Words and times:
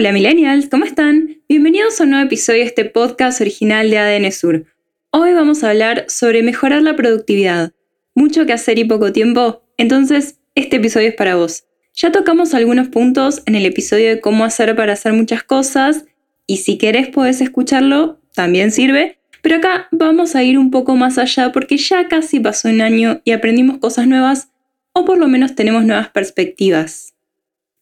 Hola 0.00 0.12
millennials, 0.12 0.70
¿cómo 0.70 0.86
están? 0.86 1.42
Bienvenidos 1.46 2.00
a 2.00 2.04
un 2.04 2.10
nuevo 2.12 2.24
episodio 2.24 2.60
de 2.60 2.68
este 2.68 2.86
podcast 2.86 3.42
original 3.42 3.90
de 3.90 3.98
ADN 3.98 4.32
Sur. 4.32 4.64
Hoy 5.10 5.34
vamos 5.34 5.62
a 5.62 5.68
hablar 5.68 6.06
sobre 6.08 6.42
mejorar 6.42 6.80
la 6.80 6.96
productividad. 6.96 7.74
Mucho 8.14 8.46
que 8.46 8.54
hacer 8.54 8.78
y 8.78 8.84
poco 8.84 9.12
tiempo, 9.12 9.62
entonces 9.76 10.38
este 10.54 10.76
episodio 10.76 11.08
es 11.08 11.14
para 11.16 11.36
vos. 11.36 11.64
Ya 11.92 12.10
tocamos 12.10 12.54
algunos 12.54 12.88
puntos 12.88 13.42
en 13.44 13.56
el 13.56 13.66
episodio 13.66 14.08
de 14.08 14.22
cómo 14.22 14.46
hacer 14.46 14.74
para 14.74 14.94
hacer 14.94 15.12
muchas 15.12 15.42
cosas 15.42 16.06
y 16.46 16.56
si 16.56 16.78
querés 16.78 17.08
podés 17.08 17.42
escucharlo, 17.42 18.22
también 18.34 18.72
sirve, 18.72 19.18
pero 19.42 19.56
acá 19.56 19.88
vamos 19.90 20.34
a 20.34 20.42
ir 20.42 20.58
un 20.58 20.70
poco 20.70 20.96
más 20.96 21.18
allá 21.18 21.52
porque 21.52 21.76
ya 21.76 22.08
casi 22.08 22.40
pasó 22.40 22.70
un 22.70 22.80
año 22.80 23.20
y 23.26 23.32
aprendimos 23.32 23.76
cosas 23.76 24.06
nuevas 24.06 24.48
o 24.94 25.04
por 25.04 25.18
lo 25.18 25.28
menos 25.28 25.54
tenemos 25.54 25.84
nuevas 25.84 26.08
perspectivas. 26.08 27.12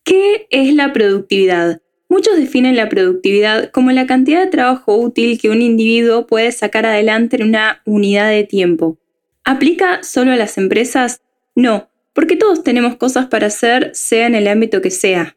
¿Qué 0.03 0.49
es 0.51 0.75
la 0.75 0.93
productividad? 0.93 1.81
Muchos 2.09 2.37
definen 2.37 2.77
la 2.77 2.89
productividad 2.89 3.71
como 3.71 3.91
la 3.93 4.07
cantidad 4.07 4.43
de 4.43 4.51
trabajo 4.51 4.97
útil 4.97 5.39
que 5.39 5.51
un 5.51 5.61
individuo 5.61 6.27
puede 6.27 6.53
sacar 6.53 6.87
adelante 6.87 7.37
en 7.37 7.49
una 7.49 7.83
unidad 7.85 8.31
de 8.31 8.45
tiempo. 8.45 8.99
¿Aplica 9.45 10.03
solo 10.03 10.33
a 10.33 10.37
las 10.37 10.57
empresas? 10.57 11.21
No, 11.55 11.91
porque 12.15 12.37
todos 12.37 12.65
tenemos 12.65 12.97
cosas 12.97 13.27
para 13.27 13.49
hacer, 13.49 13.91
sea 13.95 14.27
en 14.27 14.35
el 14.35 14.49
ámbito 14.49 14.81
que 14.81 14.91
sea. 14.91 15.37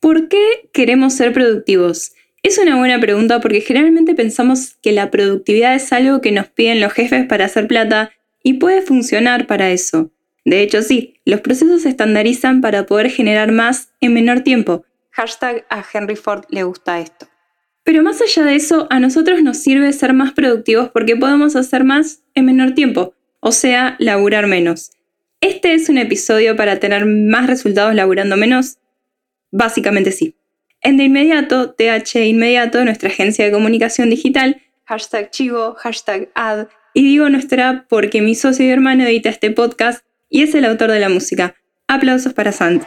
¿Por 0.00 0.28
qué 0.28 0.68
queremos 0.72 1.14
ser 1.14 1.32
productivos? 1.32 2.12
Es 2.42 2.58
una 2.58 2.76
buena 2.76 3.00
pregunta 3.00 3.40
porque 3.40 3.60
generalmente 3.60 4.14
pensamos 4.14 4.76
que 4.82 4.92
la 4.92 5.10
productividad 5.10 5.74
es 5.74 5.92
algo 5.92 6.20
que 6.20 6.30
nos 6.30 6.46
piden 6.46 6.80
los 6.80 6.92
jefes 6.92 7.26
para 7.26 7.46
hacer 7.46 7.66
plata 7.66 8.12
y 8.42 8.54
puede 8.54 8.82
funcionar 8.82 9.46
para 9.46 9.70
eso. 9.70 10.12
De 10.44 10.62
hecho, 10.62 10.82
sí, 10.82 11.14
los 11.24 11.40
procesos 11.40 11.82
se 11.82 11.88
estandarizan 11.88 12.60
para 12.60 12.86
poder 12.86 13.10
generar 13.10 13.50
más 13.50 13.88
en 14.00 14.14
menor 14.14 14.42
tiempo, 14.42 14.84
Hashtag 15.16 15.64
a 15.70 15.82
Henry 15.94 16.14
Ford 16.14 16.44
le 16.50 16.62
gusta 16.64 17.00
esto. 17.00 17.26
Pero 17.84 18.02
más 18.02 18.20
allá 18.20 18.44
de 18.44 18.54
eso, 18.54 18.86
a 18.90 19.00
nosotros 19.00 19.42
nos 19.42 19.56
sirve 19.56 19.90
ser 19.94 20.12
más 20.12 20.32
productivos 20.32 20.90
porque 20.90 21.16
podemos 21.16 21.56
hacer 21.56 21.84
más 21.84 22.22
en 22.34 22.44
menor 22.44 22.72
tiempo, 22.74 23.14
o 23.40 23.50
sea, 23.50 23.96
laburar 23.98 24.46
menos. 24.46 24.90
¿Este 25.40 25.72
es 25.72 25.88
un 25.88 25.96
episodio 25.96 26.54
para 26.54 26.80
tener 26.80 27.06
más 27.06 27.46
resultados 27.46 27.94
laburando 27.94 28.36
menos? 28.36 28.76
Básicamente 29.50 30.12
sí. 30.12 30.34
En 30.82 30.98
de 30.98 31.04
inmediato, 31.04 31.70
TH 31.70 32.16
Inmediato, 32.26 32.84
nuestra 32.84 33.08
agencia 33.08 33.46
de 33.46 33.52
comunicación 33.52 34.10
digital, 34.10 34.60
hashtag 34.84 35.30
chivo, 35.30 35.76
hashtag 35.78 36.28
ad, 36.34 36.66
y 36.92 37.04
digo 37.04 37.30
nuestra 37.30 37.86
porque 37.88 38.20
mi 38.20 38.34
socio 38.34 38.66
y 38.66 38.68
hermano 38.68 39.04
edita 39.04 39.30
este 39.30 39.50
podcast 39.50 40.04
y 40.28 40.42
es 40.42 40.54
el 40.54 40.66
autor 40.66 40.90
de 40.90 41.00
la 41.00 41.08
música. 41.08 41.54
Aplausos 41.88 42.34
para 42.34 42.52
Sant. 42.52 42.84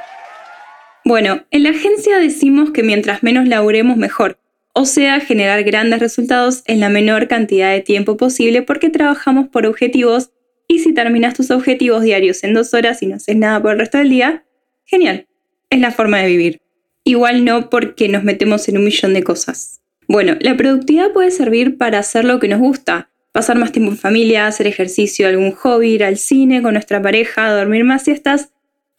Bueno, 1.09 1.43
en 1.49 1.63
la 1.63 1.71
agencia 1.71 2.19
decimos 2.19 2.69
que 2.69 2.83
mientras 2.83 3.23
menos 3.23 3.47
laburemos 3.47 3.97
mejor, 3.97 4.37
o 4.75 4.85
sea, 4.85 5.19
generar 5.19 5.63
grandes 5.63 5.99
resultados 5.99 6.61
en 6.67 6.79
la 6.79 6.89
menor 6.89 7.27
cantidad 7.27 7.71
de 7.71 7.81
tiempo 7.81 8.15
posible 8.15 8.61
porque 8.61 8.91
trabajamos 8.91 9.47
por 9.47 9.65
objetivos 9.65 10.29
y 10.67 10.77
si 10.77 10.93
terminas 10.93 11.33
tus 11.33 11.49
objetivos 11.49 12.03
diarios 12.03 12.43
en 12.43 12.53
dos 12.53 12.75
horas 12.75 13.01
y 13.01 13.07
no 13.07 13.15
haces 13.15 13.35
nada 13.35 13.59
por 13.59 13.71
el 13.71 13.79
resto 13.79 13.97
del 13.97 14.11
día, 14.11 14.45
genial, 14.85 15.25
es 15.71 15.79
la 15.79 15.89
forma 15.89 16.19
de 16.19 16.27
vivir. 16.27 16.61
Igual 17.03 17.43
no 17.43 17.71
porque 17.71 18.07
nos 18.07 18.23
metemos 18.23 18.69
en 18.69 18.77
un 18.77 18.83
millón 18.83 19.15
de 19.15 19.23
cosas. 19.23 19.81
Bueno, 20.07 20.37
la 20.39 20.55
productividad 20.57 21.11
puede 21.11 21.31
servir 21.31 21.79
para 21.79 21.97
hacer 21.97 22.23
lo 22.23 22.39
que 22.39 22.49
nos 22.49 22.59
gusta, 22.59 23.09
pasar 23.31 23.57
más 23.57 23.71
tiempo 23.71 23.89
en 23.89 23.97
familia, 23.97 24.45
hacer 24.45 24.67
ejercicio, 24.67 25.27
algún 25.27 25.53
hobby, 25.53 25.89
ir 25.89 26.03
al 26.03 26.17
cine 26.17 26.61
con 26.61 26.73
nuestra 26.73 27.01
pareja, 27.01 27.51
dormir 27.51 27.83
más 27.83 28.03
siestas 28.03 28.51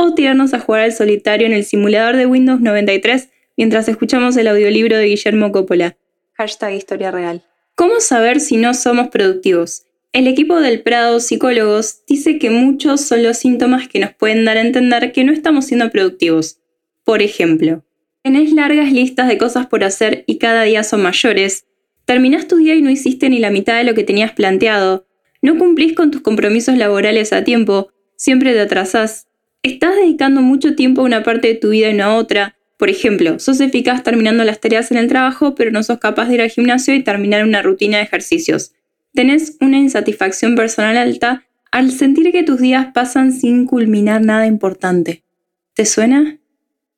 o 0.03 0.15
tirarnos 0.15 0.55
a 0.55 0.61
jugar 0.61 0.81
al 0.81 0.95
solitario 0.95 1.47
en 1.47 1.53
el 1.53 1.63
simulador 1.63 2.17
de 2.17 2.25
Windows 2.25 2.63
93 2.63 3.29
mientras 3.59 3.87
escuchamos 3.87 4.35
el 4.39 4.49
audiolibro 4.49 4.97
de 4.97 5.05
Guillermo 5.05 5.53
Coppola. 5.53 5.99
Hashtag 6.33 6.73
historia 6.73 7.11
real. 7.11 7.45
¿Cómo 7.75 8.01
saber 8.01 8.41
si 8.41 8.57
no 8.57 8.73
somos 8.73 9.09
productivos? 9.09 9.83
El 10.15 10.27
equipo 10.27 10.59
del 10.59 10.81
Prado 10.81 11.21
Psicólogos 11.21 12.01
dice 12.07 12.39
que 12.39 12.49
muchos 12.49 13.03
son 13.03 13.23
los 13.23 13.37
síntomas 13.37 13.89
que 13.89 13.99
nos 13.99 14.15
pueden 14.15 14.47
dar 14.47 14.57
a 14.57 14.63
entender 14.63 15.13
que 15.13 15.23
no 15.23 15.33
estamos 15.33 15.67
siendo 15.67 15.91
productivos. 15.91 16.61
Por 17.05 17.21
ejemplo, 17.21 17.85
tenés 18.23 18.53
largas 18.55 18.93
listas 18.93 19.29
de 19.29 19.37
cosas 19.37 19.67
por 19.67 19.85
hacer 19.85 20.25
y 20.27 20.39
cada 20.39 20.63
día 20.63 20.83
son 20.83 21.03
mayores, 21.03 21.67
terminás 22.07 22.49
tu 22.49 22.57
día 22.57 22.75
y 22.75 22.81
no 22.81 22.89
hiciste 22.89 23.29
ni 23.29 23.39
la 23.39 23.51
mitad 23.51 23.77
de 23.77 23.85
lo 23.85 23.93
que 23.93 24.05
tenías 24.05 24.33
planteado, 24.33 25.07
no 25.43 25.59
cumplís 25.59 25.95
con 25.95 26.11
tus 26.11 26.23
compromisos 26.23 26.79
laborales 26.79 27.35
a 27.35 27.45
tiempo, 27.45 27.89
siempre 28.17 28.55
te 28.55 28.61
atrasás, 28.61 29.27
estás 29.63 29.97
dedicando 29.97 30.43
mucho 30.43 30.75
tiempo 30.75 31.03
a 31.03 31.05
una 31.05 31.23
parte 31.23 31.49
de 31.49 31.55
tu 31.55 31.71
vida 31.71 31.91
y 31.91 31.95
no 31.95 32.05
a 32.05 32.15
otra. 32.17 32.57
Por 32.77 32.89
ejemplo, 32.89 33.39
sos 33.39 33.61
eficaz 33.61 34.03
terminando 34.03 34.43
las 34.45 34.61
tareas 34.61 34.91
en 34.91 34.97
el 34.97 35.09
trabajo, 35.09 35.55
pero 35.55 35.71
no 35.71 35.83
sos 35.83 35.99
capaz 35.99 36.29
de 36.29 36.35
ir 36.35 36.41
al 36.43 36.51
gimnasio 36.51 36.95
y 36.95 37.03
terminar 37.03 37.45
una 37.45 37.63
rutina 37.63 37.99
de 37.99 38.05
ejercicios. 38.05 38.73
Tenés 39.13 39.57
una 39.61 39.79
insatisfacción 39.79 40.55
personal 40.55 40.97
alta 40.97 41.45
al 41.73 41.91
sentir 41.91 42.33
que 42.33 42.43
tus 42.43 42.61
días 42.61 42.89
pasan 42.95 43.33
sin 43.33 43.67
culminar 43.67 44.23
nada 44.23 44.47
importante. 44.47 45.25
¿Te 45.75 45.85
suena? 45.85 46.39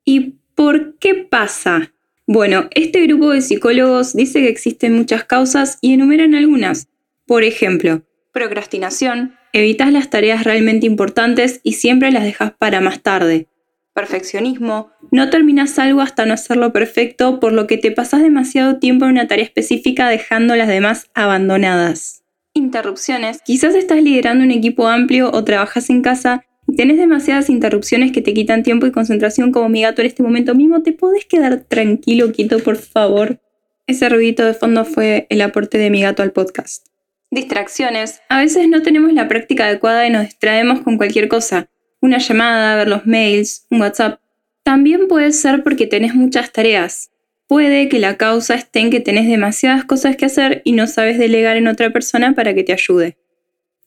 ¿Y 0.05 0.35
por 0.55 0.99
qué 0.99 1.15
pasa? 1.15 1.93
Bueno, 2.27 2.69
este 2.71 3.03
grupo 3.07 3.31
de 3.31 3.43
psicólogos 3.43 4.15
dice 4.15 4.41
que 4.41 4.49
existen 4.49 4.95
muchas 4.95 5.25
causas 5.25 5.79
y 5.81 5.95
enumeran 5.95 6.35
algunas. 6.35 6.89
Por 7.27 7.43
ejemplo, 7.43 8.03
procrastinación, 8.33 9.35
Evitas 9.55 9.93
las 9.93 10.09
tareas 10.09 10.45
realmente 10.45 10.87
importantes 10.87 11.61
y 11.63 11.75
siempre 11.75 12.11
las 12.11 12.25
dejas 12.25 12.53
para 12.59 12.81
más 12.81 13.03
tarde. 13.03 13.49
Perfeccionismo. 13.95 14.91
No 15.11 15.29
terminas 15.29 15.79
algo 15.79 16.01
hasta 16.01 16.25
no 16.25 16.33
hacerlo 16.33 16.73
perfecto, 16.73 17.39
por 17.39 17.53
lo 17.53 17.67
que 17.67 17.77
te 17.77 17.91
pasas 17.91 18.23
demasiado 18.23 18.79
tiempo 18.79 19.05
en 19.05 19.13
una 19.13 19.29
tarea 19.29 19.45
específica 19.45 20.09
dejando 20.09 20.57
las 20.57 20.69
demás 20.69 21.11
abandonadas. 21.13 22.23
Interrupciones. 22.55 23.41
Quizás 23.45 23.75
estás 23.75 24.03
liderando 24.03 24.45
un 24.45 24.51
equipo 24.51 24.89
amplio 24.89 25.31
o 25.31 25.45
trabajas 25.45 25.91
en 25.91 26.01
casa 26.01 26.47
y 26.67 26.75
tenés 26.75 26.97
demasiadas 26.97 27.51
interrupciones 27.51 28.13
que 28.13 28.23
te 28.23 28.33
quitan 28.33 28.63
tiempo 28.63 28.87
y 28.87 28.93
concentración 28.93 29.53
como 29.53 29.69
mi 29.69 29.83
gato 29.83 30.01
en 30.01 30.07
este 30.07 30.23
momento 30.23 30.55
mismo. 30.55 30.83
¿Te 30.83 30.93
podés 30.93 31.27
quedar 31.27 31.65
tranquilo, 31.65 32.33
quieto, 32.33 32.59
por 32.61 32.77
favor? 32.77 33.39
Ese 33.87 34.09
ruidito 34.09 34.47
de 34.47 34.55
fondo 34.55 34.87
fue 34.87 35.27
el 35.29 35.43
aporte 35.43 35.77
de 35.77 35.91
mi 35.91 36.01
gato 36.01 36.23
al 36.23 36.33
podcast. 36.33 36.92
Distracciones. 37.33 38.21
A 38.29 38.41
veces 38.41 38.69
no 38.69 38.83
tenemos 38.83 39.11
la 39.15 39.27
práctica 39.27 39.65
adecuada 39.65 40.07
y 40.07 40.11
nos 40.11 40.25
distraemos 40.25 40.83
con 40.83 40.99
cualquier 40.99 41.29
cosa. 41.29 41.71
Una 42.03 42.19
llamada, 42.19 42.77
ver 42.77 42.89
los 42.89 43.07
mails, 43.07 43.67
un 43.71 43.81
WhatsApp. 43.81 44.21
También 44.63 45.09
puede 45.09 45.33
ser 45.33 45.63
porque 45.63 45.87
tenés 45.87 46.15
muchas 46.15 46.53
tareas. 46.53 47.11
Puede 47.47 47.89
que 47.89 48.01
la 48.01 48.19
causa 48.19 48.55
esté 48.55 48.81
en 48.81 48.91
que 48.91 49.01
tenés 49.01 49.27
demasiadas 49.29 49.87
cosas 49.87 50.15
que 50.15 50.27
hacer 50.27 50.61
y 50.67 50.73
no 50.73 50.87
sabes 50.87 51.17
delegar 51.17 51.57
en 51.57 51.69
otra 51.69 51.89
persona 51.89 52.35
para 52.35 52.53
que 52.53 52.65
te 52.65 52.75
ayude. 52.75 53.17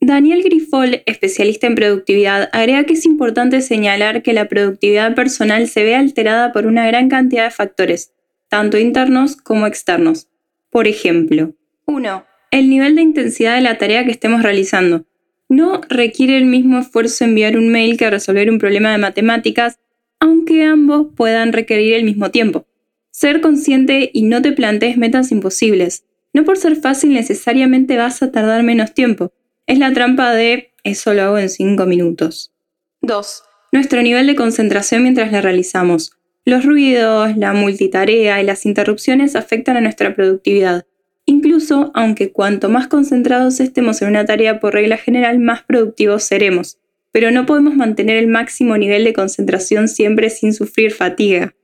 Daniel 0.01 0.41
Grifol, 0.41 1.03
especialista 1.05 1.67
en 1.67 1.75
productividad, 1.75 2.49
agrega 2.51 2.85
que 2.85 2.93
es 2.93 3.05
importante 3.05 3.61
señalar 3.61 4.23
que 4.23 4.33
la 4.33 4.49
productividad 4.49 5.13
personal 5.13 5.67
se 5.67 5.83
ve 5.83 5.93
alterada 5.93 6.51
por 6.51 6.65
una 6.65 6.87
gran 6.87 7.09
cantidad 7.09 7.43
de 7.43 7.51
factores, 7.51 8.11
tanto 8.49 8.79
internos 8.79 9.35
como 9.35 9.67
externos. 9.67 10.29
Por 10.71 10.87
ejemplo, 10.87 11.53
1 11.85 12.25
el 12.55 12.69
nivel 12.69 12.95
de 12.95 13.01
intensidad 13.01 13.55
de 13.55 13.61
la 13.61 13.77
tarea 13.77 14.05
que 14.05 14.11
estemos 14.11 14.41
realizando. 14.41 15.03
No 15.49 15.81
requiere 15.89 16.37
el 16.37 16.45
mismo 16.45 16.79
esfuerzo 16.79 17.25
enviar 17.25 17.57
un 17.57 17.67
mail 17.69 17.97
que 17.97 18.09
resolver 18.09 18.49
un 18.49 18.59
problema 18.59 18.91
de 18.91 18.97
matemáticas, 18.97 19.77
aunque 20.21 20.63
ambos 20.63 21.07
puedan 21.15 21.51
requerir 21.51 21.95
el 21.95 22.05
mismo 22.05 22.31
tiempo. 22.31 22.65
Ser 23.11 23.41
consciente 23.41 24.09
y 24.13 24.23
no 24.23 24.41
te 24.41 24.53
plantees 24.53 24.97
metas 24.97 25.33
imposibles. 25.33 26.05
No 26.33 26.45
por 26.45 26.57
ser 26.57 26.77
fácil 26.77 27.13
necesariamente 27.13 27.97
vas 27.97 28.23
a 28.23 28.31
tardar 28.31 28.63
menos 28.63 28.93
tiempo. 28.93 29.33
Es 29.67 29.77
la 29.77 29.91
trampa 29.91 30.33
de 30.33 30.71
eso 30.85 31.13
lo 31.13 31.23
hago 31.23 31.37
en 31.37 31.49
5 31.49 31.85
minutos. 31.85 32.53
2. 33.01 33.43
Nuestro 33.73 34.01
nivel 34.01 34.27
de 34.27 34.35
concentración 34.35 35.03
mientras 35.03 35.29
la 35.31 35.41
realizamos. 35.41 36.13
Los 36.45 36.63
ruidos, 36.63 37.35
la 37.35 37.51
multitarea 37.51 38.41
y 38.41 38.45
las 38.45 38.65
interrupciones 38.65 39.35
afectan 39.35 39.75
a 39.75 39.81
nuestra 39.81 40.15
productividad. 40.15 40.85
Incluso, 41.25 41.91
aunque 41.95 42.31
cuanto 42.31 42.69
más 42.69 42.87
concentrados 42.87 43.59
estemos 43.59 44.01
en 44.01 44.09
una 44.09 44.25
tarea 44.25 44.59
por 44.59 44.73
regla 44.73 44.97
general, 44.97 45.39
más 45.39 45.63
productivos 45.63 46.23
seremos, 46.23 46.77
pero 47.11 47.31
no 47.31 47.45
podemos 47.45 47.75
mantener 47.75 48.17
el 48.17 48.27
máximo 48.27 48.77
nivel 48.77 49.03
de 49.03 49.13
concentración 49.13 49.87
siempre 49.87 50.29
sin 50.29 50.53
sufrir 50.53 50.91
fatiga. 50.91 51.55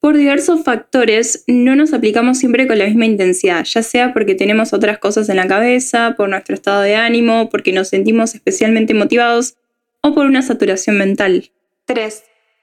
Por 0.00 0.16
diversos 0.16 0.62
factores, 0.62 1.44
no 1.46 1.74
nos 1.74 1.94
aplicamos 1.94 2.38
siempre 2.38 2.66
con 2.66 2.78
la 2.78 2.86
misma 2.86 3.06
intensidad, 3.06 3.64
ya 3.64 3.82
sea 3.82 4.12
porque 4.12 4.34
tenemos 4.34 4.72
otras 4.72 4.98
cosas 4.98 5.28
en 5.30 5.36
la 5.36 5.48
cabeza, 5.48 6.14
por 6.16 6.28
nuestro 6.28 6.54
estado 6.54 6.82
de 6.82 6.96
ánimo, 6.96 7.48
porque 7.48 7.72
nos 7.72 7.88
sentimos 7.88 8.34
especialmente 8.34 8.94
motivados 8.94 9.56
o 10.02 10.14
por 10.14 10.26
una 10.26 10.42
saturación 10.42 10.98
mental. 10.98 11.50
3. 11.86 12.22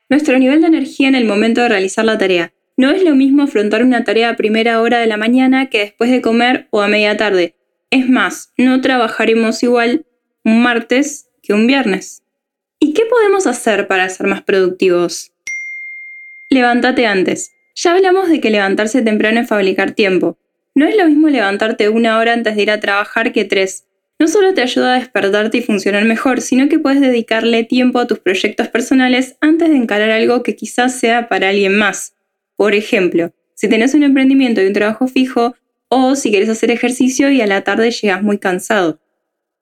Nuestro 0.09 0.37
nivel 0.37 0.61
de 0.61 0.67
energía 0.67 1.07
en 1.07 1.15
el 1.15 1.25
momento 1.25 1.61
de 1.61 1.69
realizar 1.69 2.05
la 2.05 2.17
tarea. 2.17 2.53
No 2.75 2.89
es 2.89 3.03
lo 3.03 3.15
mismo 3.15 3.43
afrontar 3.43 3.83
una 3.83 4.03
tarea 4.03 4.29
a 4.29 4.35
primera 4.35 4.81
hora 4.81 4.99
de 4.99 5.07
la 5.07 5.17
mañana 5.17 5.69
que 5.69 5.79
después 5.79 6.09
de 6.09 6.21
comer 6.21 6.67
o 6.71 6.81
a 6.81 6.87
media 6.87 7.15
tarde. 7.17 7.55
Es 7.91 8.09
más, 8.09 8.51
no 8.57 8.81
trabajaremos 8.81 9.61
igual 9.61 10.05
un 10.43 10.63
martes 10.63 11.29
que 11.43 11.53
un 11.53 11.67
viernes. 11.67 12.23
¿Y 12.79 12.93
qué 12.93 13.05
podemos 13.05 13.45
hacer 13.45 13.87
para 13.87 14.09
ser 14.09 14.25
más 14.25 14.41
productivos? 14.41 15.31
Levántate 16.49 17.05
antes. 17.05 17.53
Ya 17.75 17.93
hablamos 17.93 18.29
de 18.29 18.41
que 18.41 18.49
levantarse 18.49 19.03
temprano 19.03 19.41
es 19.41 19.47
fabricar 19.47 19.91
tiempo. 19.91 20.37
No 20.75 20.87
es 20.87 20.97
lo 20.97 21.07
mismo 21.07 21.29
levantarte 21.29 21.89
una 21.89 22.17
hora 22.17 22.33
antes 22.33 22.55
de 22.55 22.63
ir 22.63 22.71
a 22.71 22.79
trabajar 22.79 23.31
que 23.31 23.45
tres. 23.45 23.85
No 24.19 24.27
solo 24.27 24.53
te 24.53 24.61
ayuda 24.61 24.95
a 24.95 24.99
despertarte 24.99 25.59
y 25.59 25.61
funcionar 25.61 26.05
mejor, 26.05 26.41
sino 26.41 26.69
que 26.69 26.79
puedes 26.79 27.01
dedicarle 27.01 27.63
tiempo 27.63 27.99
a 27.99 28.07
tus 28.07 28.19
proyectos 28.19 28.67
personales 28.67 29.37
antes 29.41 29.69
de 29.69 29.75
encarar 29.75 30.09
algo 30.09 30.41
que 30.41 30.55
quizás 30.55 30.99
sea 30.99 31.29
para 31.29 31.49
alguien 31.49 31.77
más. 31.77 32.12
Por 32.55 32.75
ejemplo, 32.75 33.33
si 33.55 33.69
tenés 33.69 33.93
un 33.93 34.03
emprendimiento 34.03 34.61
y 34.61 34.67
un 34.67 34.73
trabajo 34.73 35.07
fijo, 35.07 35.55
o 35.89 36.15
si 36.15 36.31
quieres 36.31 36.49
hacer 36.49 36.71
ejercicio 36.71 37.29
y 37.29 37.41
a 37.41 37.47
la 37.47 37.63
tarde 37.63 37.91
llegas 37.91 38.23
muy 38.23 38.39
cansado. 38.39 38.99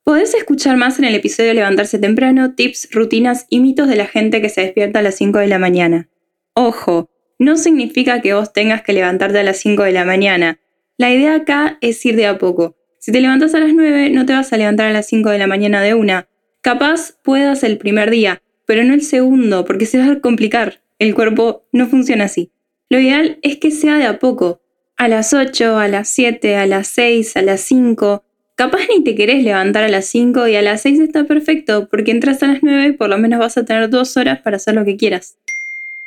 Podés 0.03 0.33
escuchar 0.33 0.77
más 0.77 0.97
en 0.97 1.05
el 1.05 1.13
episodio 1.13 1.53
Levantarse 1.53 1.99
temprano, 1.99 2.55
tips, 2.55 2.89
rutinas 2.91 3.45
y 3.49 3.59
mitos 3.59 3.87
de 3.87 3.95
la 3.95 4.07
gente 4.07 4.41
que 4.41 4.49
se 4.49 4.61
despierta 4.61 4.99
a 4.99 5.01
las 5.03 5.15
5 5.15 5.39
de 5.39 5.47
la 5.47 5.59
mañana. 5.59 6.09
Ojo, 6.53 7.09
no 7.37 7.57
significa 7.57 8.21
que 8.21 8.33
vos 8.33 8.53
tengas 8.53 8.81
que 8.81 8.93
levantarte 8.93 9.39
a 9.39 9.43
las 9.43 9.57
5 9.57 9.83
de 9.83 9.91
la 9.91 10.05
mañana. 10.05 10.59
La 10.97 11.11
idea 11.11 11.35
acá 11.35 11.77
es 11.81 12.03
ir 12.05 12.15
de 12.15 12.27
a 12.27 12.37
poco. 12.37 12.75
Si 12.99 13.11
te 13.11 13.21
levantas 13.21 13.53
a 13.53 13.59
las 13.59 13.73
9, 13.73 14.09
no 14.09 14.25
te 14.25 14.33
vas 14.33 14.51
a 14.53 14.57
levantar 14.57 14.87
a 14.87 14.93
las 14.93 15.07
5 15.07 15.29
de 15.29 15.37
la 15.37 15.47
mañana 15.47 15.81
de 15.81 15.93
una. 15.93 16.27
Capaz 16.61 17.13
puedas 17.23 17.63
el 17.63 17.77
primer 17.77 18.09
día, 18.09 18.41
pero 18.65 18.83
no 18.83 18.93
el 18.93 19.01
segundo, 19.01 19.65
porque 19.65 19.85
se 19.85 19.99
va 19.99 20.11
a 20.11 20.19
complicar. 20.19 20.81
El 20.99 21.15
cuerpo 21.15 21.67
no 21.71 21.87
funciona 21.87 22.25
así. 22.25 22.51
Lo 22.91 22.99
ideal 22.99 23.39
es 23.41 23.55
que 23.55 23.71
sea 23.71 23.95
de 23.95 24.05
a 24.05 24.19
poco. 24.19 24.59
A 24.97 25.07
las 25.07 25.33
8, 25.33 25.77
a 25.77 25.87
las 25.87 26.09
7, 26.09 26.57
a 26.57 26.65
las 26.65 26.87
6, 26.87 27.37
a 27.37 27.41
las 27.41 27.61
5. 27.61 28.21
Capaz 28.57 28.81
ni 28.89 29.01
te 29.01 29.15
querés 29.15 29.45
levantar 29.45 29.85
a 29.85 29.87
las 29.87 30.07
5 30.07 30.49
y 30.49 30.57
a 30.57 30.61
las 30.61 30.81
6 30.81 30.99
está 30.99 31.23
perfecto, 31.23 31.87
porque 31.87 32.11
entras 32.11 32.43
a 32.43 32.47
las 32.47 32.61
9 32.61 32.87
y 32.87 32.91
por 32.91 33.07
lo 33.07 33.17
menos 33.17 33.39
vas 33.39 33.57
a 33.57 33.63
tener 33.63 33.89
dos 33.89 34.17
horas 34.17 34.41
para 34.41 34.57
hacer 34.57 34.75
lo 34.75 34.83
que 34.83 34.97
quieras. 34.97 35.37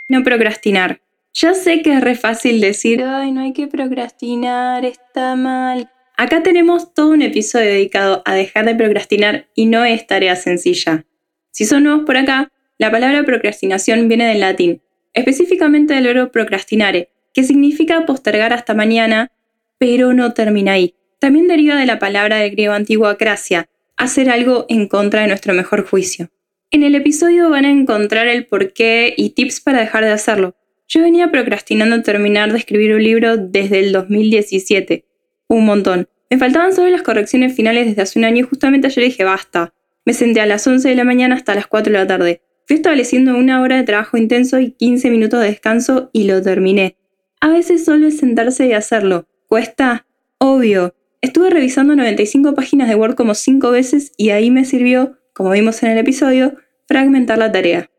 No 0.09 0.23
procrastinar. 0.23 1.01
Ya 1.33 1.55
sé 1.55 1.81
que 1.81 1.95
es 1.95 2.03
re 2.03 2.17
fácil 2.17 2.61
decir, 2.61 3.03
ay, 3.03 3.33
no 3.33 3.41
hay 3.41 3.55
que 3.55 3.67
procrastinar, 3.67 4.85
está 4.85 5.37
mal. 5.37 5.91
Acá 6.19 6.43
tenemos 6.43 6.93
todo 6.93 7.09
un 7.13 7.23
episodio 7.23 7.71
dedicado 7.71 8.21
a 8.27 8.35
dejar 8.35 8.67
de 8.67 8.75
procrastinar 8.75 9.49
y 9.55 9.65
no 9.65 9.87
es 9.87 10.07
tarea 10.07 10.37
sencilla. 10.37 11.07
Si 11.51 11.65
son 11.65 11.85
nuevos 11.85 12.05
por 12.05 12.19
acá, 12.19 12.53
la 12.77 12.91
palabra 12.91 13.23
procrastinación 13.23 14.07
viene 14.07 14.29
del 14.29 14.41
latín, 14.41 14.83
específicamente 15.15 15.95
del 15.95 16.05
verbo 16.05 16.31
procrastinare, 16.31 17.11
que 17.33 17.45
significa 17.45 18.05
postergar 18.05 18.53
hasta 18.53 18.75
mañana, 18.75 19.33
pero 19.79 20.13
no 20.13 20.35
termina 20.35 20.73
ahí. 20.73 20.95
También 21.19 21.49
deriva 21.49 21.77
de 21.77 21.87
la 21.87 21.99
palabra 21.99 22.39
del 22.39 22.51
griego 22.51 22.75
antiguo 22.75 23.07
acracia, 23.07 23.69
hacer 23.97 24.29
algo 24.29 24.67
en 24.69 24.89
contra 24.89 25.23
de 25.23 25.29
nuestro 25.29 25.55
mejor 25.55 25.87
juicio. 25.87 26.31
En 26.71 26.83
el 26.83 26.95
episodio 26.95 27.51
van 27.51 27.65
a 27.65 27.71
encontrar 27.71 28.27
el 28.27 28.47
porqué 28.47 29.15
y 29.17 29.31
tips 29.31 29.61
para 29.61 29.81
dejar 29.81 30.05
de 30.05 30.11
hacerlo. 30.11 30.57
Yo 30.89 31.01
venía 31.03 31.31
procrastinando 31.31 32.03
terminar 32.03 32.53
de 32.53 32.59
escribir 32.59 32.95
un 32.95 33.03
libro 33.03 33.37
desde 33.37 33.81
el 33.81 33.93
2017. 33.93 35.05
Un 35.49 35.65
montón. 35.65 36.09
Me 36.31 36.39
faltaban 36.39 36.75
solo 36.75 36.91
las 36.91 37.03
correcciones 37.03 37.55
finales 37.55 37.87
desde 37.87 38.03
hace 38.03 38.19
un 38.19 38.25
año 38.25 38.41
y 38.41 38.49
justamente 38.49 38.89
ayer 38.89 39.05
dije 39.05 39.25
basta. 39.25 39.73
Me 40.05 40.13
senté 40.13 40.41
a 40.41 40.47
las 40.47 40.67
11 40.67 40.89
de 40.89 40.95
la 40.95 41.05
mañana 41.05 41.37
hasta 41.37 41.55
las 41.55 41.67
4 41.67 41.93
de 41.93 41.99
la 41.99 42.07
tarde. 42.07 42.43
Fui 42.67 42.77
estableciendo 42.77 43.37
una 43.37 43.61
hora 43.61 43.77
de 43.77 43.85
trabajo 43.85 44.17
intenso 44.17 44.59
y 44.59 44.73
15 44.73 45.11
minutos 45.11 45.41
de 45.41 45.49
descanso 45.49 46.11
y 46.13 46.25
lo 46.25 46.41
terminé. 46.41 46.97
A 47.41 47.49
veces 47.49 47.85
solo 47.85 48.11
sentarse 48.11 48.67
y 48.67 48.73
hacerlo. 48.73 49.27
¿Cuesta? 49.49 50.07
Obvio. 50.39 50.95
Estuve 51.21 51.51
revisando 51.51 51.95
95 51.95 52.55
páginas 52.55 52.89
de 52.89 52.95
Word 52.95 53.17
como 53.17 53.35
5 53.35 53.71
veces 53.71 54.13
y 54.17 54.31
ahí 54.31 54.51
me 54.51 54.65
sirvió, 54.65 55.19
como 55.35 55.51
vimos 55.51 55.83
en 55.83 55.91
el 55.91 55.99
episodio, 55.99 56.57
fragmentar 56.87 57.39
la 57.39 57.53
tarea. 57.53 57.91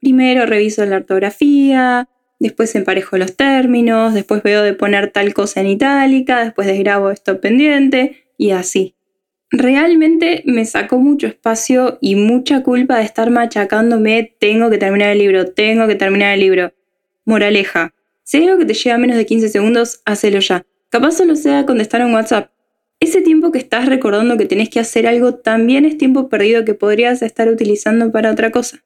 Primero 0.00 0.46
reviso 0.46 0.84
la 0.86 0.96
ortografía, 0.96 2.08
después 2.38 2.74
emparejo 2.74 3.18
los 3.18 3.36
términos, 3.36 4.14
después 4.14 4.42
veo 4.42 4.62
de 4.62 4.74
poner 4.74 5.10
tal 5.10 5.34
cosa 5.34 5.60
en 5.60 5.66
itálica, 5.66 6.44
después 6.44 6.66
desgrabo 6.66 7.10
esto 7.10 7.40
pendiente 7.40 8.24
y 8.36 8.50
así. 8.50 8.94
Realmente 9.50 10.42
me 10.46 10.64
sacó 10.64 10.98
mucho 10.98 11.26
espacio 11.26 11.98
y 12.00 12.16
mucha 12.16 12.62
culpa 12.62 12.98
de 12.98 13.04
estar 13.04 13.30
machacándome, 13.30 14.34
tengo 14.38 14.70
que 14.70 14.78
terminar 14.78 15.10
el 15.10 15.18
libro, 15.18 15.52
tengo 15.52 15.86
que 15.86 15.94
terminar 15.94 16.34
el 16.34 16.40
libro. 16.40 16.72
Moraleja, 17.24 17.94
si 18.24 18.38
hay 18.38 18.44
algo 18.44 18.58
que 18.58 18.66
te 18.66 18.74
lleva 18.74 18.98
menos 18.98 19.16
de 19.16 19.26
15 19.26 19.48
segundos, 19.48 20.00
hacelo 20.04 20.40
ya. 20.40 20.64
Capaz 20.88 21.12
solo 21.12 21.36
sea 21.36 21.66
contestar 21.66 22.04
un 22.04 22.14
WhatsApp. 22.14 22.50
Ese 23.00 23.20
tiempo 23.20 23.52
que 23.52 23.58
estás 23.58 23.86
recordando 23.86 24.36
que 24.36 24.46
tenés 24.46 24.70
que 24.70 24.80
hacer 24.80 25.06
algo 25.06 25.34
también 25.34 25.84
es 25.84 25.98
tiempo 25.98 26.28
perdido 26.28 26.64
que 26.64 26.74
podrías 26.74 27.20
estar 27.22 27.48
utilizando 27.48 28.10
para 28.10 28.30
otra 28.30 28.50
cosa. 28.50 28.82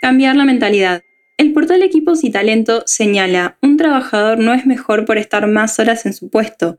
Cambiar 0.00 0.36
la 0.36 0.46
mentalidad. 0.46 1.02
El 1.36 1.52
portal 1.52 1.82
Equipos 1.82 2.24
y 2.24 2.30
Talento 2.30 2.82
señala, 2.86 3.58
un 3.62 3.76
trabajador 3.76 4.38
no 4.38 4.54
es 4.54 4.66
mejor 4.66 5.04
por 5.04 5.18
estar 5.18 5.46
más 5.46 5.78
horas 5.78 6.06
en 6.06 6.14
su 6.14 6.30
puesto. 6.30 6.78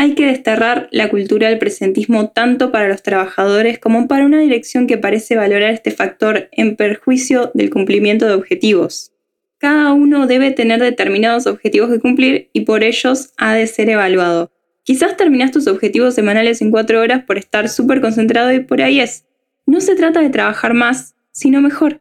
Hay 0.00 0.14
que 0.14 0.26
desterrar 0.26 0.88
la 0.92 1.10
cultura 1.10 1.48
del 1.48 1.58
presentismo 1.58 2.28
tanto 2.30 2.70
para 2.70 2.86
los 2.86 3.02
trabajadores 3.02 3.80
como 3.80 4.06
para 4.06 4.24
una 4.24 4.38
dirección 4.38 4.86
que 4.86 4.96
parece 4.96 5.34
valorar 5.34 5.72
este 5.72 5.90
factor 5.90 6.48
en 6.52 6.76
perjuicio 6.76 7.50
del 7.52 7.68
cumplimiento 7.68 8.24
de 8.24 8.34
objetivos. 8.34 9.10
Cada 9.58 9.92
uno 9.92 10.28
debe 10.28 10.52
tener 10.52 10.80
determinados 10.80 11.48
objetivos 11.48 11.90
que 11.90 11.98
cumplir 11.98 12.48
y 12.52 12.60
por 12.60 12.84
ellos 12.84 13.32
ha 13.38 13.54
de 13.54 13.66
ser 13.66 13.90
evaluado. 13.90 14.52
Quizás 14.84 15.16
terminas 15.16 15.50
tus 15.50 15.66
objetivos 15.66 16.14
semanales 16.14 16.62
en 16.62 16.70
cuatro 16.70 17.00
horas 17.00 17.24
por 17.24 17.36
estar 17.36 17.68
súper 17.68 18.00
concentrado 18.00 18.52
y 18.52 18.60
por 18.60 18.80
ahí 18.80 19.00
es. 19.00 19.24
No 19.66 19.80
se 19.80 19.96
trata 19.96 20.20
de 20.20 20.30
trabajar 20.30 20.74
más, 20.74 21.16
sino 21.32 21.60
mejor. 21.60 22.00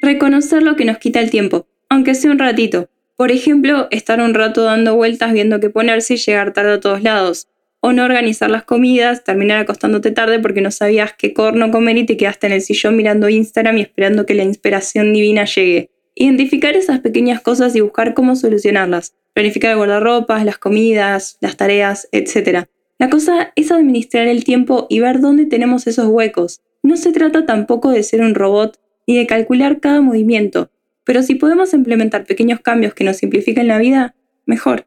Reconocer 0.00 0.62
lo 0.62 0.76
que 0.76 0.84
nos 0.84 0.98
quita 0.98 1.18
el 1.18 1.30
tiempo, 1.30 1.66
aunque 1.88 2.14
sea 2.14 2.30
un 2.30 2.38
ratito. 2.38 2.88
Por 3.16 3.30
ejemplo, 3.30 3.88
estar 3.90 4.20
un 4.20 4.34
rato 4.34 4.62
dando 4.62 4.94
vueltas 4.96 5.32
viendo 5.32 5.60
qué 5.60 5.70
ponerse 5.70 6.14
y 6.14 6.16
llegar 6.18 6.52
tarde 6.52 6.72
a 6.72 6.80
todos 6.80 7.02
lados. 7.02 7.48
O 7.80 7.92
no 7.92 8.04
organizar 8.04 8.50
las 8.50 8.64
comidas, 8.64 9.24
terminar 9.24 9.58
acostándote 9.58 10.10
tarde 10.10 10.38
porque 10.38 10.60
no 10.60 10.70
sabías 10.70 11.14
qué 11.16 11.32
corno 11.32 11.70
comer 11.70 11.98
y 11.98 12.06
te 12.06 12.16
quedaste 12.16 12.46
en 12.46 12.52
el 12.52 12.62
sillón 12.62 12.96
mirando 12.96 13.28
Instagram 13.28 13.78
y 13.78 13.82
esperando 13.82 14.24
que 14.24 14.34
la 14.34 14.44
inspiración 14.44 15.12
divina 15.12 15.44
llegue. 15.44 15.90
Identificar 16.14 16.76
esas 16.76 17.00
pequeñas 17.00 17.40
cosas 17.40 17.74
y 17.74 17.80
buscar 17.80 18.14
cómo 18.14 18.36
solucionarlas 18.36 19.14
planificar 19.32 19.72
el 19.72 19.76
guardarropas, 19.78 20.44
las 20.44 20.58
comidas, 20.58 21.38
las 21.40 21.56
tareas, 21.56 22.08
etc. 22.12 22.66
La 22.98 23.10
cosa 23.10 23.52
es 23.56 23.72
administrar 23.72 24.28
el 24.28 24.44
tiempo 24.44 24.86
y 24.88 25.00
ver 25.00 25.20
dónde 25.20 25.46
tenemos 25.46 25.86
esos 25.86 26.06
huecos. 26.06 26.60
No 26.82 26.96
se 26.96 27.12
trata 27.12 27.46
tampoco 27.46 27.90
de 27.90 28.02
ser 28.02 28.20
un 28.20 28.34
robot 28.34 28.78
ni 29.06 29.16
de 29.16 29.26
calcular 29.26 29.80
cada 29.80 30.00
movimiento, 30.00 30.70
pero 31.04 31.22
si 31.22 31.34
podemos 31.34 31.74
implementar 31.74 32.24
pequeños 32.24 32.60
cambios 32.60 32.94
que 32.94 33.04
nos 33.04 33.16
simplifiquen 33.16 33.68
la 33.68 33.78
vida, 33.78 34.14
mejor. 34.46 34.86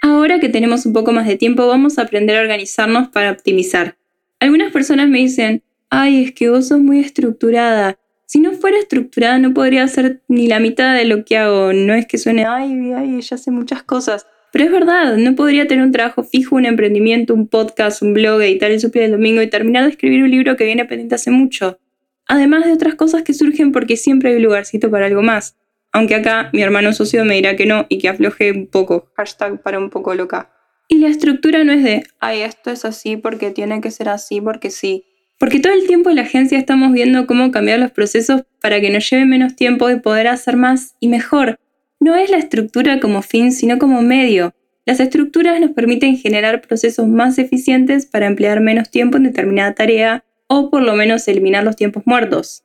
Ahora 0.00 0.40
que 0.40 0.48
tenemos 0.48 0.84
un 0.86 0.92
poco 0.92 1.12
más 1.12 1.26
de 1.26 1.36
tiempo, 1.36 1.66
vamos 1.66 1.98
a 1.98 2.02
aprender 2.02 2.36
a 2.36 2.40
organizarnos 2.40 3.08
para 3.08 3.30
optimizar. 3.30 3.96
Algunas 4.40 4.72
personas 4.72 5.08
me 5.08 5.18
dicen, 5.18 5.62
ay, 5.90 6.24
es 6.24 6.32
que 6.32 6.50
vos 6.50 6.68
sos 6.68 6.80
muy 6.80 7.00
estructurada, 7.00 7.98
si 8.32 8.40
no 8.40 8.52
fuera 8.52 8.78
estructurada 8.78 9.38
no 9.38 9.52
podría 9.52 9.84
hacer 9.84 10.22
ni 10.26 10.46
la 10.46 10.58
mitad 10.58 10.96
de 10.96 11.04
lo 11.04 11.22
que 11.22 11.36
hago. 11.36 11.74
No 11.74 11.92
es 11.92 12.06
que 12.06 12.16
suene, 12.16 12.46
ay, 12.46 12.90
ay, 12.96 13.20
ya 13.20 13.36
sé 13.36 13.50
muchas 13.50 13.82
cosas. 13.82 14.26
Pero 14.50 14.64
es 14.64 14.72
verdad, 14.72 15.18
no 15.18 15.36
podría 15.36 15.68
tener 15.68 15.84
un 15.84 15.92
trabajo 15.92 16.24
fijo, 16.24 16.56
un 16.56 16.64
emprendimiento, 16.64 17.34
un 17.34 17.46
podcast, 17.46 18.00
un 18.00 18.14
blog, 18.14 18.40
editar 18.40 18.70
el 18.70 18.80
suple 18.80 19.02
del 19.02 19.10
domingo 19.10 19.42
y 19.42 19.50
terminar 19.50 19.84
de 19.84 19.90
escribir 19.90 20.22
un 20.22 20.30
libro 20.30 20.56
que 20.56 20.64
viene 20.64 20.86
pendiente 20.86 21.14
hace 21.14 21.30
mucho. 21.30 21.78
Además 22.26 22.64
de 22.64 22.72
otras 22.72 22.94
cosas 22.94 23.22
que 23.22 23.34
surgen 23.34 23.72
porque 23.72 23.96
siempre 23.96 24.30
hay 24.30 24.36
un 24.36 24.42
lugarcito 24.42 24.90
para 24.90 25.06
algo 25.06 25.22
más. 25.22 25.56
Aunque 25.92 26.14
acá 26.14 26.48
mi 26.52 26.62
hermano 26.62 26.92
socio 26.92 27.24
me 27.24 27.34
dirá 27.34 27.56
que 27.56 27.66
no 27.66 27.86
y 27.88 27.98
que 27.98 28.08
afloje 28.08 28.50
un 28.52 28.66
poco. 28.66 29.10
Hashtag 29.16 29.62
para 29.62 29.78
un 29.78 29.90
poco 29.90 30.14
loca. 30.14 30.50
Y 30.88 30.98
la 30.98 31.08
estructura 31.08 31.64
no 31.64 31.72
es 31.72 31.82
de, 31.82 32.04
ay, 32.20 32.40
esto 32.40 32.70
es 32.70 32.84
así 32.84 33.16
porque 33.16 33.50
tiene 33.50 33.80
que 33.80 33.90
ser 33.90 34.08
así 34.08 34.40
porque 34.40 34.70
sí. 34.70 35.04
Porque 35.38 35.58
todo 35.58 35.72
el 35.72 35.86
tiempo 35.86 36.10
en 36.10 36.16
la 36.16 36.22
agencia 36.22 36.58
estamos 36.58 36.92
viendo 36.92 37.26
cómo 37.26 37.50
cambiar 37.50 37.78
los 37.78 37.90
procesos 37.90 38.42
para 38.60 38.80
que 38.80 38.90
nos 38.90 39.08
lleve 39.10 39.24
menos 39.24 39.56
tiempo 39.56 39.90
y 39.90 40.00
poder 40.00 40.28
hacer 40.28 40.56
más 40.56 40.94
y 41.00 41.08
mejor. 41.08 41.58
No 42.00 42.14
es 42.14 42.30
la 42.30 42.38
estructura 42.38 43.00
como 43.00 43.22
fin, 43.22 43.52
sino 43.52 43.78
como 43.78 44.02
medio. 44.02 44.54
Las 44.84 45.00
estructuras 45.00 45.60
nos 45.60 45.70
permiten 45.70 46.16
generar 46.16 46.60
procesos 46.60 47.06
más 47.06 47.38
eficientes 47.38 48.06
para 48.06 48.26
emplear 48.26 48.60
menos 48.60 48.90
tiempo 48.90 49.16
en 49.16 49.24
determinada 49.24 49.74
tarea 49.74 50.24
o 50.54 50.68
por 50.68 50.82
lo 50.82 50.94
menos 50.94 51.26
eliminar 51.28 51.64
los 51.64 51.76
tiempos 51.76 52.02
muertos. 52.04 52.62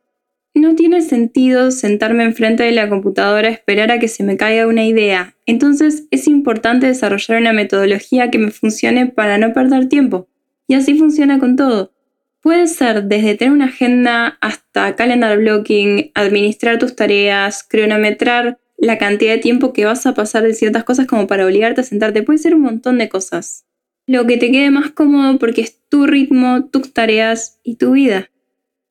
no 0.53 0.75
tiene 0.75 1.01
sentido 1.01 1.71
sentarme 1.71 2.23
enfrente 2.23 2.63
de 2.63 2.71
la 2.71 2.89
computadora 2.89 3.47
a 3.47 3.51
esperar 3.51 3.91
a 3.91 3.99
que 3.99 4.07
se 4.07 4.23
me 4.23 4.35
caiga 4.35 4.67
una 4.67 4.85
idea. 4.85 5.35
Entonces 5.45 6.05
es 6.11 6.27
importante 6.27 6.87
desarrollar 6.87 7.39
una 7.39 7.53
metodología 7.53 8.31
que 8.31 8.39
me 8.39 8.51
funcione 8.51 9.05
para 9.05 9.37
no 9.37 9.53
perder 9.53 9.87
tiempo. 9.87 10.27
Y 10.67 10.73
así 10.73 10.97
funciona 10.97 11.39
con 11.39 11.55
todo. 11.55 11.93
Puede 12.41 12.67
ser 12.67 13.03
desde 13.03 13.35
tener 13.35 13.53
una 13.53 13.65
agenda 13.65 14.37
hasta 14.41 14.95
calendar 14.95 15.37
blocking, 15.37 16.11
administrar 16.15 16.79
tus 16.79 16.95
tareas, 16.95 17.63
cronometrar 17.63 18.57
la 18.77 18.97
cantidad 18.97 19.33
de 19.33 19.39
tiempo 19.39 19.73
que 19.73 19.85
vas 19.85 20.05
a 20.07 20.15
pasar 20.15 20.43
de 20.43 20.55
ciertas 20.55 20.83
cosas 20.83 21.05
como 21.05 21.27
para 21.27 21.45
obligarte 21.45 21.81
a 21.81 21.83
sentarte. 21.85 22.23
Puede 22.23 22.39
ser 22.39 22.55
un 22.55 22.63
montón 22.63 22.97
de 22.97 23.07
cosas. 23.07 23.66
Lo 24.07 24.25
que 24.25 24.37
te 24.37 24.51
quede 24.51 24.71
más 24.71 24.91
cómodo 24.91 25.37
porque 25.37 25.61
es 25.61 25.77
tu 25.89 26.07
ritmo, 26.07 26.65
tus 26.65 26.93
tareas 26.93 27.59
y 27.63 27.75
tu 27.75 27.91
vida. 27.91 28.31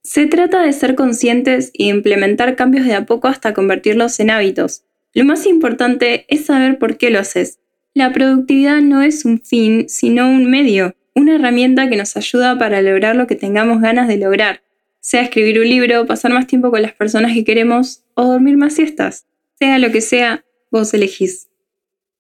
Se 0.03 0.27
trata 0.27 0.63
de 0.63 0.73
ser 0.73 0.95
conscientes 0.95 1.73
e 1.75 1.87
implementar 1.87 2.55
cambios 2.55 2.87
de 2.87 2.95
a 2.95 3.07
poco 3.07 3.27
hasta 3.27 3.55
convertirlos 3.55 4.21
en 4.21 4.31
hábitos. 4.31 4.85
Lo 5.15 5.25
más 5.25 5.47
importante 5.47 6.27
es 6.29 6.45
saber 6.45 6.79
por 6.79 6.99
qué 6.99 7.11
lo 7.11 7.19
haces. 7.19 7.59
La 7.95 8.13
productividad 8.13 8.83
no 8.83 9.03
es 9.03 9.25
un 9.25 9.41
fin, 9.41 9.89
sino 9.89 10.29
un 10.29 10.49
medio, 10.51 10.95
una 11.15 11.35
herramienta 11.35 11.89
que 11.89 11.97
nos 11.97 12.17
ayuda 12.17 12.59
para 12.59 12.83
lograr 12.83 13.17
lo 13.17 13.27
que 13.27 13.35
tengamos 13.35 13.81
ganas 13.81 14.07
de 14.07 14.19
lograr, 14.19 14.61
sea 15.07 15.23
escribir 15.23 15.61
un 15.61 15.69
libro, 15.69 16.05
pasar 16.05 16.33
más 16.33 16.49
tiempo 16.49 16.69
con 16.73 16.83
las 16.83 16.93
personas 16.93 17.33
que 17.33 17.45
queremos 17.45 18.03
o 18.15 18.25
dormir 18.25 18.57
más 18.57 18.75
siestas. 18.75 19.25
Sea 19.57 19.79
lo 19.79 19.93
que 19.93 20.01
sea, 20.01 20.45
vos 20.73 20.93
elegís. 20.95 21.47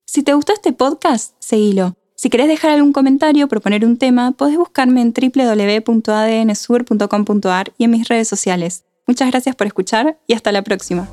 Si 0.04 0.22
te 0.22 0.32
gustó 0.34 0.52
este 0.52 0.72
podcast, 0.72 1.34
seguilo. 1.40 1.96
Si 2.26 2.30
querés 2.30 2.49
dejar 2.49 2.73
algún 2.73 2.92
comentario 2.92 3.45
o 3.45 3.49
proponer 3.49 3.85
un 3.85 3.99
tema, 3.99 4.33
podés 4.33 4.56
buscarme 4.56 5.00
en 5.00 5.14
www.adnsur.com.ar 5.14 7.73
y 7.78 7.85
en 7.85 7.90
mis 7.92 8.09
redes 8.09 8.26
sociales. 8.26 8.83
Muchas 9.06 9.30
gracias 9.30 9.54
por 9.54 9.68
escuchar 9.68 10.18
y 10.26 10.35
hasta 10.35 10.50
la 10.50 10.62
próxima. 10.62 11.09